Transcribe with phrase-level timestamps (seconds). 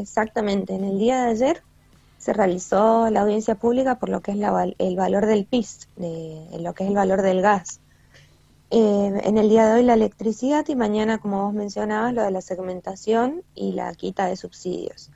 [0.00, 1.62] Exactamente, en el día de ayer
[2.18, 4.38] se realizó la audiencia pública por lo que es
[4.78, 7.80] el valor del PIS, de, lo que es el valor del gas.
[8.70, 12.30] Eh, en el día de hoy la electricidad y mañana, como vos mencionabas, lo de
[12.30, 15.10] la segmentación y la quita de subsidios.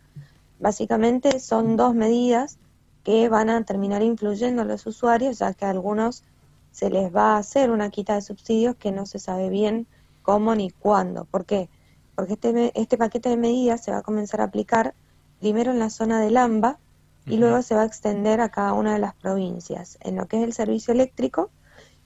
[0.59, 2.59] Básicamente son dos medidas
[3.05, 6.25] que van a terminar influyendo en los usuarios, ya que a algunos
[6.73, 9.87] se les va a hacer una quita de subsidios que no se sabe bien
[10.23, 11.25] cómo ni cuándo.
[11.25, 11.71] ¿Por qué?
[12.17, 14.95] Porque este, este paquete de medidas se va a comenzar a aplicar
[15.39, 16.79] primero en la zona del AMBA
[17.27, 19.99] y luego se va a extender a cada una de las provincias.
[20.01, 21.51] En lo que es el servicio eléctrico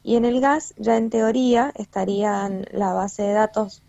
[0.02, 3.82] y en el gas, ya en teoría estarían la base de datos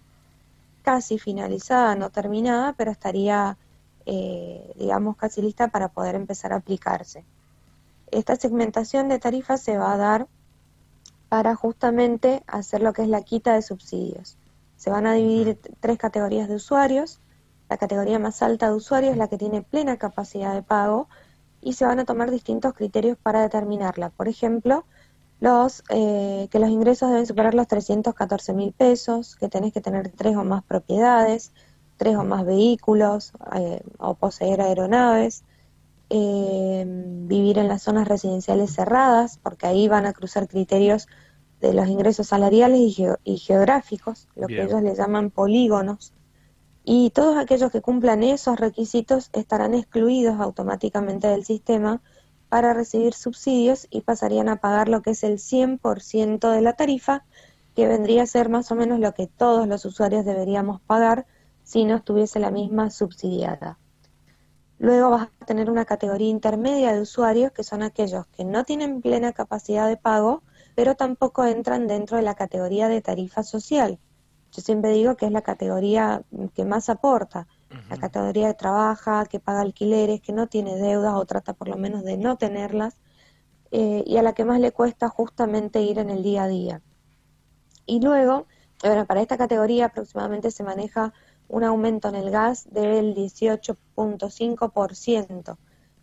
[0.83, 3.57] casi finalizada, no terminada, pero estaría
[4.05, 7.23] eh, digamos, casi lista para poder empezar a aplicarse.
[8.09, 10.27] Esta segmentación de tarifas se va a dar
[11.29, 14.37] para justamente hacer lo que es la quita de subsidios.
[14.81, 17.19] Se van a dividir tres categorías de usuarios.
[17.69, 21.07] La categoría más alta de usuarios es la que tiene plena capacidad de pago
[21.61, 24.09] y se van a tomar distintos criterios para determinarla.
[24.09, 24.85] Por ejemplo,
[25.39, 30.09] los eh, que los ingresos deben superar los 314 mil pesos, que tenés que tener
[30.09, 31.51] tres o más propiedades,
[31.97, 35.43] tres o más vehículos eh, o poseer aeronaves,
[36.09, 41.07] eh, vivir en las zonas residenciales cerradas, porque ahí van a cruzar criterios
[41.61, 46.13] de los ingresos salariales y, geográficos, lo que ellos le llaman polígonos.
[46.83, 52.01] Y todos aquellos que cumplan esos requisitos estarán excluidos automáticamente del sistema
[52.49, 57.23] para recibir subsidios y pasarían a pagar lo que es el 100% de la tarifa,
[57.75, 61.27] que vendría a ser más o menos lo que todos los usuarios deberíamos pagar
[61.63, 63.77] si no estuviese la misma subsidiada.
[64.79, 69.01] Luego vas a tener una categoría intermedia de usuarios que son aquellos que no tienen
[69.01, 70.41] plena capacidad de pago,
[70.75, 73.99] pero tampoco entran dentro de la categoría de tarifa social.
[74.51, 76.21] Yo siempre digo que es la categoría
[76.53, 77.47] que más aporta,
[77.89, 81.77] la categoría de trabaja, que paga alquileres, que no tiene deudas o trata por lo
[81.77, 82.97] menos de no tenerlas,
[83.71, 86.81] eh, y a la que más le cuesta justamente ir en el día a día.
[87.85, 88.45] Y luego,
[88.83, 91.13] bueno, para esta categoría aproximadamente se maneja
[91.47, 95.57] un aumento en el gas del 18.5%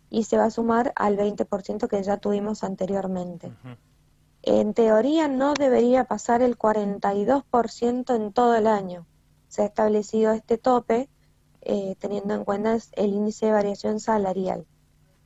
[0.09, 3.51] y se va a sumar al 20% que ya tuvimos anteriormente.
[4.41, 9.05] En teoría no debería pasar el 42% en todo el año.
[9.47, 11.09] Se ha establecido este tope
[11.61, 14.65] eh, teniendo en cuenta el índice de variación salarial.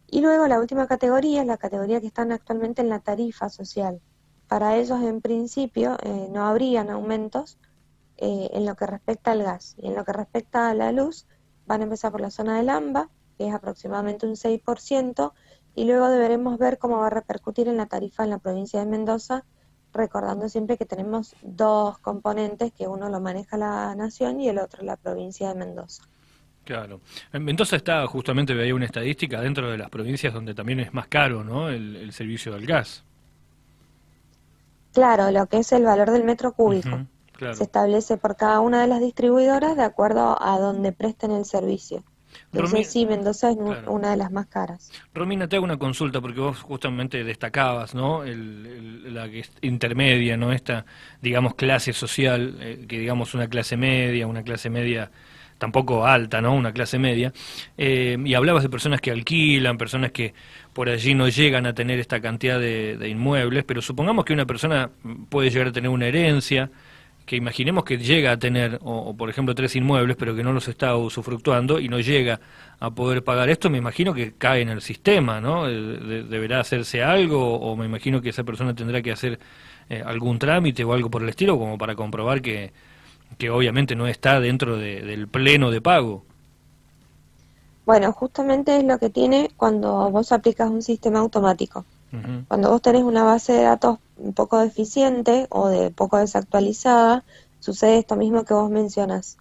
[0.08, 4.02] Y luego la última categoría es la categoría que están actualmente en la tarifa social.
[4.48, 7.58] Para ellos, en principio, eh, no habrían aumentos,
[8.18, 9.76] eh, en lo que respecta al gas.
[9.78, 11.28] Y en lo que respecta a la luz,
[11.66, 15.34] van a empezar por la zona del AMBA, que es aproximadamente un 6%,
[15.76, 18.86] y luego deberemos ver cómo va a repercutir en la tarifa en la provincia de
[18.86, 19.44] Mendoza,
[19.94, 24.84] recordando siempre que tenemos dos componentes, que uno lo maneja la nación y el otro
[24.84, 26.04] la provincia de Mendoza.
[26.64, 27.02] Claro.
[27.34, 31.08] En Mendoza está, justamente veía una estadística, dentro de las provincias donde también es más
[31.08, 31.70] caro ¿no?
[31.70, 33.04] el, servicio del gas.
[34.94, 37.06] Claro, lo que es el valor del metro cúbico.
[37.40, 42.04] Se establece por cada una de las distribuidoras de acuerdo a donde presten el servicio.
[42.52, 43.58] Entonces sí, Mendoza es
[43.88, 44.92] una de las más caras.
[45.14, 48.24] Romina, te hago una consulta porque vos justamente destacabas, ¿no?
[48.24, 49.30] El, la
[49.62, 50.52] intermedia, ¿no?
[50.52, 50.86] Esta,
[51.22, 55.12] digamos, clase social, eh, que digamos una clase media, una clase media
[55.58, 56.54] tampoco alta, ¿no?
[56.54, 57.32] Una clase media.
[57.78, 60.34] Eh, y hablabas de personas que alquilan, personas que
[60.74, 64.46] por allí no llegan a tener esta cantidad de, de inmuebles, pero supongamos que una
[64.46, 64.90] persona
[65.30, 66.70] puede llegar a tener una herencia,
[67.26, 70.68] que imaginemos que llega a tener, o, por ejemplo, tres inmuebles, pero que no los
[70.68, 72.40] está usufructuando y no llega
[72.80, 75.66] a poder pagar esto, me imagino que cae en el sistema, ¿no?
[75.66, 79.40] deberá hacerse algo, o me imagino que esa persona tendrá que hacer
[79.90, 82.74] eh, algún trámite o algo por el estilo, como para comprobar que,
[83.38, 86.26] que obviamente no está dentro del pleno de pago.
[87.86, 91.86] Bueno, justamente es lo que tiene cuando vos aplicas un sistema automático.
[92.48, 93.98] Cuando vos tenés una base de datos
[94.36, 97.24] poco deficiente o de poco desactualizada,
[97.60, 99.38] sucede esto mismo que vos mencionas.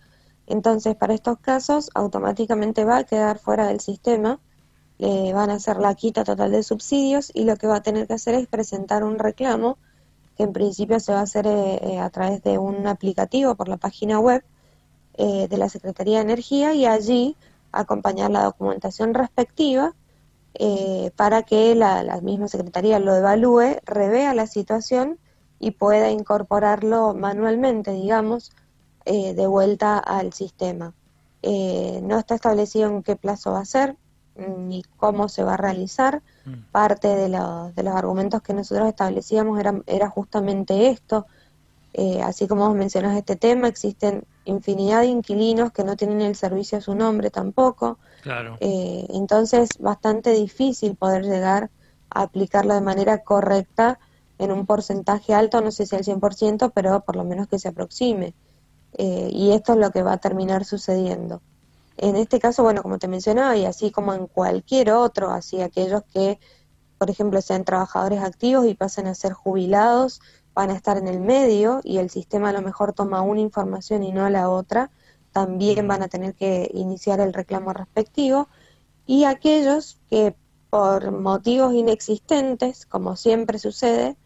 [0.46, 4.40] Entonces, para estos casos, automáticamente va a quedar fuera del sistema,
[4.98, 8.06] le van a hacer la quita total de subsidios y lo que va a tener
[8.06, 9.76] que hacer es presentar un reclamo,
[10.36, 13.76] que en principio se va a hacer eh, a través de un aplicativo por la
[13.76, 14.42] página web
[15.14, 17.36] eh, de la Secretaría de Energía y allí
[17.70, 19.94] acompañar la documentación respectiva
[20.54, 25.18] eh, para que la, misma Secretaría lo evalúe, revea la situación
[25.58, 28.52] y pueda incorporarlo manualmente, digamos,
[29.04, 30.92] eh, de vuelta al sistema.
[31.42, 33.96] Eh, no está establecido en qué plazo va a ser
[34.34, 36.22] ni cómo se va a realizar.
[36.44, 36.70] Mm.
[36.70, 41.26] Parte de, de, los argumentos que nosotros establecíamos era, era justamente esto.
[42.24, 46.78] así como vos mencionas este tema, existen infinidad de inquilinos que no tienen el servicio
[46.78, 47.98] a su nombre tampoco.
[48.22, 48.56] Claro.
[48.60, 51.70] Eh, entonces, bastante difícil poder llegar
[52.10, 53.98] a aplicarlo de manera correcta
[54.38, 57.68] en un porcentaje alto, no sé si al 100%, pero por lo menos que se
[57.68, 58.34] aproxime.
[58.94, 61.42] Eh, y esto es lo que va a terminar sucediendo.
[61.96, 66.02] En este caso, bueno, como te mencionaba, y así como en cualquier otro, así aquellos
[66.12, 66.38] que,
[66.98, 70.20] por ejemplo, sean trabajadores activos y pasen a ser jubilados,
[70.54, 74.02] van a estar en el medio y el sistema a lo mejor toma una información
[74.02, 74.90] y no la otra,
[75.32, 78.48] también van a tener que iniciar el reclamo respectivo.
[79.06, 80.36] Y aquellos que
[80.70, 84.16] por motivos inexistentes, como siempre sucede,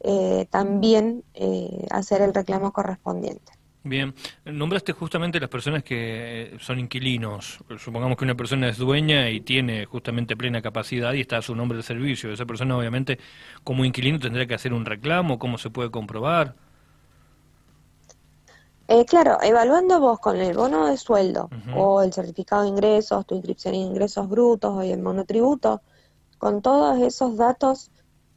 [0.00, 3.52] eh, también eh, hacer el reclamo correspondiente.
[3.84, 4.14] Bien,
[4.44, 7.58] nombraste justamente las personas que son inquilinos.
[7.78, 11.56] Supongamos que una persona es dueña y tiene justamente plena capacidad y está a su
[11.56, 12.32] nombre de servicio.
[12.32, 13.18] Esa persona, obviamente,
[13.64, 15.38] como inquilino tendrá que hacer un reclamo.
[15.40, 16.54] ¿Cómo se puede comprobar?
[18.86, 23.34] Eh, claro, evaluando vos con el bono de sueldo o el certificado de ingresos, tu
[23.34, 25.80] inscripción en ingresos brutos o el monotributo,
[26.38, 27.90] con todos esos datos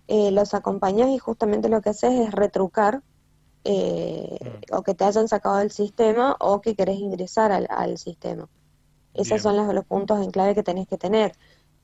[0.08, 3.02] eh, los acompañás y justamente lo que haces es retrucar
[3.68, 4.38] eh,
[4.72, 8.48] o que te hayan sacado del sistema o que querés ingresar al, sistema.
[9.16, 11.34] Esos son los, puntos en clave que tenés que tener.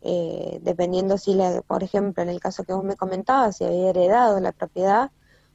[0.01, 4.39] Eh, dependiendo si, por ejemplo, en el caso que vos me comentabas, si había heredado
[4.39, 5.11] la propiedad,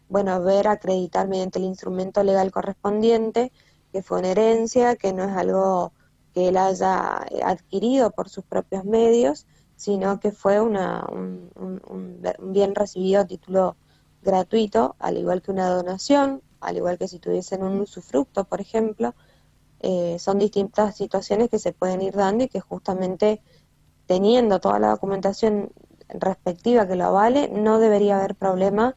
[0.09, 3.53] bueno, ver acreditar mediante el instrumento legal correspondiente
[3.93, 5.93] que fue una herencia, que no es algo
[6.35, 9.47] que él haya adquirido por sus propios medios,
[9.77, 13.77] sino que fue una, un, un bien recibido a título
[14.27, 19.15] gratuito, al igual que una donación, al igual que si tuviesen un usufructo, por ejemplo.
[19.81, 23.41] Eh, son distintas situaciones que se pueden ir dando y que justamente
[24.07, 25.71] teniendo toda la documentación
[26.09, 28.97] respectiva que lo avale, no debería haber problema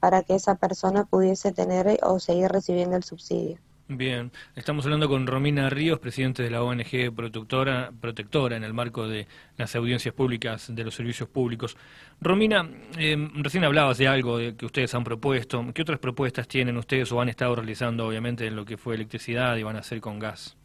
[0.00, 3.60] para que esa persona pudiese tener o seguir recibiendo el subsidio.
[3.92, 9.08] Bien, estamos hablando con Romina Ríos, presidente de la ONG Protectora, Protectora en el marco
[9.08, 9.26] de
[9.56, 11.76] las audiencias públicas de los servicios públicos.
[12.20, 15.64] Romina, eh, recién hablabas de algo que ustedes han propuesto.
[15.74, 19.56] ¿Qué otras propuestas tienen ustedes o han estado realizando, obviamente, en lo que fue electricidad
[19.56, 20.56] y van a hacer con gas?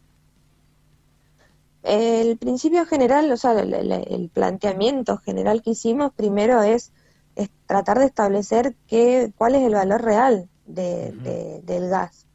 [1.81, 6.91] El principio general, o sea, el, planteamiento general que hicimos primero es,
[7.65, 12.25] tratar de establecer qué, cuál es el valor real del gas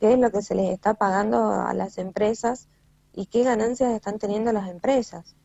[0.00, 2.68] qué es lo que se les está pagando a las empresas
[3.12, 5.36] y qué ganancias están teniendo las empresas.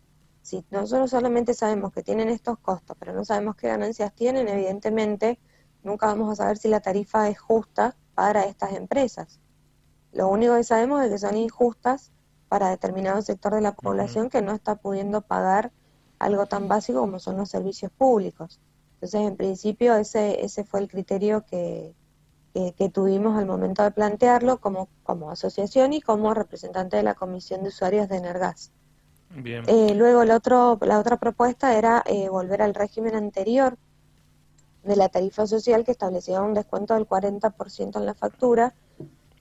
[0.41, 5.39] Si nosotros solamente sabemos que tienen estos costos, pero no sabemos qué ganancias tienen, evidentemente
[5.83, 9.39] nunca vamos a saber si la tarifa es justa para estas empresas.
[10.11, 12.11] Lo único que sabemos es que son injustas
[12.47, 15.71] para determinado sector de la población que no está pudiendo pagar
[16.17, 18.59] algo tan básico como son los servicios públicos.
[18.95, 21.95] Entonces, en principio, ese, ese fue el criterio que,
[22.53, 27.61] que tuvimos al momento de plantearlo como, como asociación y como representante de la Comisión
[27.63, 28.71] de Usuarios de Energas.
[29.35, 33.77] Eh, luego el otro, la otra propuesta era eh, volver al régimen anterior
[34.83, 38.73] de la tarifa social que establecía un descuento del 40% en la factura,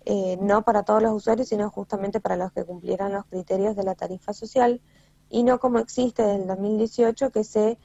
[0.04, 3.84] eh, no para todos los usuarios, sino justamente para los que cumplieran los criterios de
[3.84, 4.82] la tarifa social,
[5.30, 7.78] y no como existe desde el 2018 que se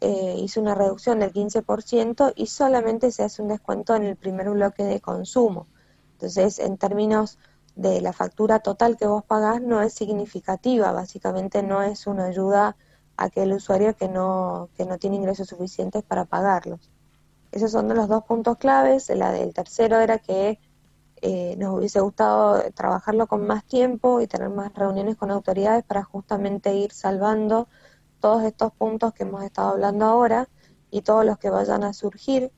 [0.00, 4.50] eh, hizo una reducción del 15% y solamente se hace un descuento en el primer
[4.50, 5.68] bloque de consumo.
[6.12, 7.38] Entonces, en términos
[7.76, 12.76] de la factura total que vos pagás, no es significativa, básicamente no es una ayuda
[13.16, 16.90] a aquel usuario que no, que no tiene ingresos suficientes para pagarlos.
[17.52, 19.08] Esos son los dos puntos claves.
[19.10, 20.58] La del tercero era que
[21.22, 26.04] eh, nos hubiese gustado trabajarlo con más tiempo y tener más reuniones con autoridades para
[26.04, 27.68] justamente ir salvando
[28.26, 30.48] todos estos puntos que hemos estado hablando ahora
[30.90, 32.50] y todos los que vayan a surgir.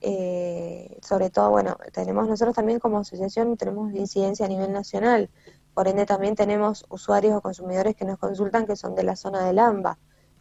[0.00, 5.30] Eh, sobre todo, bueno, tenemos nosotros también como asociación, tenemos incidencia a nivel nacional,
[5.72, 9.46] por ende también tenemos usuarios o consumidores que nos consultan que son de la zona
[9.46, 10.00] del AMBA.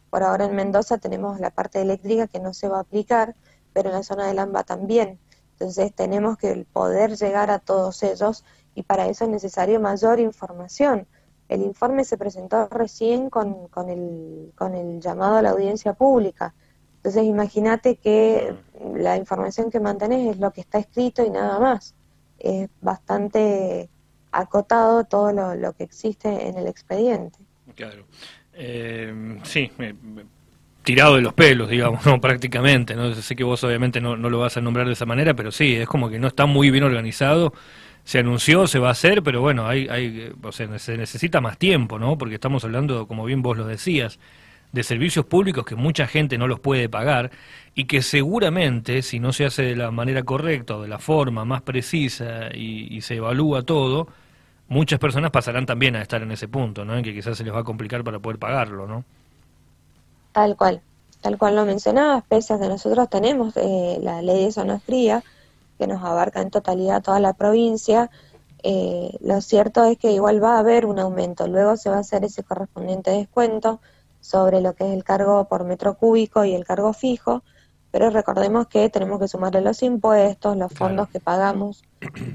[0.09, 3.35] Por ahora en Mendoza tenemos la parte eléctrica que no se va a aplicar,
[3.73, 5.19] pero en la zona del AMBA también.
[5.51, 11.07] Entonces tenemos que poder llegar a todos ellos y para eso es necesario mayor información
[11.49, 16.53] el informe se presentó recién con, con, el, con el llamado a la audiencia pública.
[16.97, 18.55] Entonces imagínate que
[18.95, 21.95] la información que mantenés es lo que está escrito y nada más.
[22.39, 23.89] Es bastante
[24.31, 27.39] acotado todo lo, que existe en el expediente.
[27.75, 28.05] Claro.
[28.53, 29.71] Eh, sí,
[30.83, 32.95] tirado de los pelos, digamos, no prácticamente.
[32.95, 33.13] ¿no?
[33.13, 35.87] Sé que vos obviamente no lo vas a nombrar de esa manera, pero sí, es
[35.87, 37.53] como que no está muy bien organizado
[38.03, 41.57] se anunció, se va a hacer, pero bueno, hay, hay, o sea, se necesita más
[41.57, 42.17] tiempo, ¿no?
[42.17, 44.19] Porque estamos hablando, como bien vos lo decías,
[44.73, 47.31] de servicios públicos que mucha gente no los puede pagar
[47.75, 51.45] y que seguramente, si no se hace de la manera correcta o de la forma
[51.45, 54.07] más precisa y, se evalúa todo,
[54.67, 56.97] muchas personas pasarán también a estar en ese punto, ¿no?
[56.97, 59.05] En que quizás se les va a complicar para poder pagarlo, ¿no?
[60.31, 60.81] Tal cual,
[61.21, 65.23] tal cual lo mencionabas, pese a que nosotros tenemos eh, la ley de zona fría,
[65.77, 68.09] que nos abarca en totalidad toda la provincia,
[68.63, 71.99] eh, lo cierto es que igual va a haber un aumento, luego se va a
[71.99, 73.81] hacer ese correspondiente descuento
[74.21, 77.43] sobre lo que es el cargo por metro cúbico y el cargo fijo,
[77.91, 81.83] pero recordemos que tenemos que sumarle los impuestos, los fondos que pagamos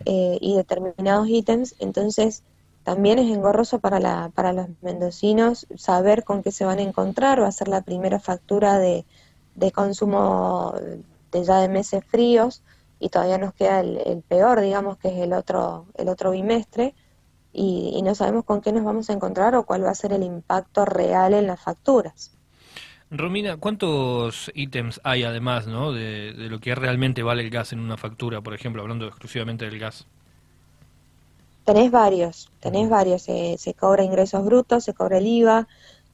[0.05, 2.43] eh, y determinados ítems, entonces
[2.85, 7.43] también es engorroso para, la, para los mendocinos saber con qué se van a encontrar,
[7.43, 9.07] va a ser la primera factura de,
[9.57, 10.75] de consumo
[11.33, 12.63] de ya de meses fríos,
[13.01, 16.95] y todavía nos queda el, peor, digamos, que es el otro, el otro bimestre,
[17.53, 20.23] y, no sabemos con qué nos vamos a encontrar o cuál va a ser el
[20.23, 22.33] impacto real en las facturas.
[23.11, 25.93] Romina, ¿cuántos ítems hay además ¿no?
[25.93, 29.79] de, lo que realmente vale el gas en una factura, por ejemplo, hablando exclusivamente del
[29.79, 30.07] gas?
[31.65, 33.23] Tenés varios, tenés varios.
[33.23, 35.69] se cobra ingresos brutos, se cobra el IVA,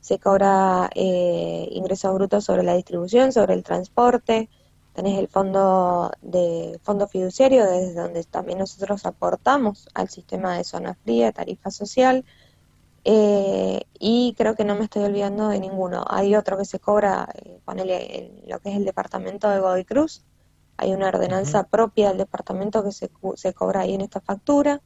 [0.05, 4.51] se cobra eh, ingresos brutos sobre la distribución, sobre el transporte,
[4.95, 10.95] tenés el fondo de fondo fiduciario desde donde también nosotros aportamos al sistema de zona
[10.95, 12.25] fría, tarifa social
[13.05, 16.05] eh, y creo que no me estoy olvidando de ninguno.
[16.09, 20.23] Hay otro que se cobra, eh, ponele lo que es el departamento de Godoy Cruz,
[20.77, 24.81] hay una ordenanza propia del departamento que se, se cobra ahí en esta factura.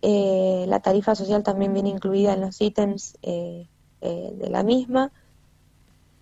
[0.00, 5.12] Eh, la tarifa social también viene incluida en los ítems de la misma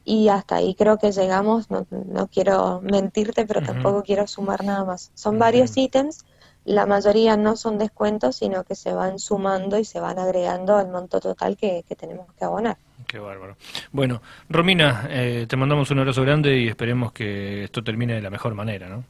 [0.04, 4.84] y hasta ahí creo que llegamos, no, no quiero mentirte, pero tampoco quiero sumar nada
[4.84, 5.12] más.
[5.14, 6.24] Son varios ítems,
[6.64, 10.88] la mayoría no son descuentos, sino que se van sumando y se van agregando al
[10.88, 12.76] monto total que, tenemos que abonar.
[13.06, 13.56] Qué bárbaro.
[13.92, 18.30] Bueno, Romina, eh, te mandamos un abrazo grande y esperemos que esto termine de la
[18.30, 19.04] mejor manera, ¿no?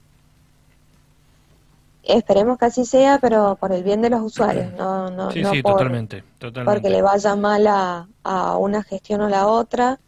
[2.02, 5.62] Esperemos que así sea, pero por el bien de los usuarios, no, no, sí, sí,
[5.62, 6.80] totalmente, totalmente.
[6.80, 10.00] Porque le vaya mal a, a una gestión o la otra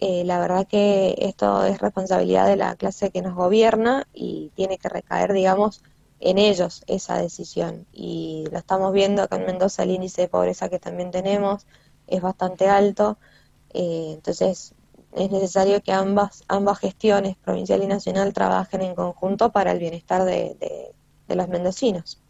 [0.00, 4.78] eh, la verdad que esto es responsabilidad de la clase que nos gobierna y tiene
[4.78, 5.82] que recaer, digamos,
[6.20, 7.86] en ellos esa decisión.
[7.92, 11.66] Y lo estamos viendo acá en Mendoza, el índice de pobreza que también tenemos
[12.06, 13.18] es bastante alto.
[13.72, 14.74] Eh, entonces,
[15.12, 20.24] es necesario que ambas, ambas gestiones, provincial y nacional, trabajen en conjunto para el bienestar
[20.24, 20.94] de
[21.28, 22.20] los mendocinos.